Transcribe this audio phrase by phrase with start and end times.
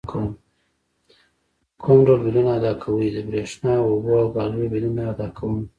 [1.81, 5.55] کوم ډول بیلونه ادا کوئ؟ د بریښنا، اوبو او ګازو بیلونه ادا کوم